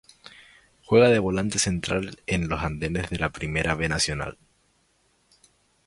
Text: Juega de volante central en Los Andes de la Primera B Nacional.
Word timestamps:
Juega 0.83 1.09
de 1.09 1.19
volante 1.19 1.59
central 1.59 2.17
en 2.25 2.47
Los 2.49 2.63
Andes 2.63 3.11
de 3.11 3.19
la 3.19 3.29
Primera 3.29 3.75
B 3.75 3.87
Nacional. 3.87 4.35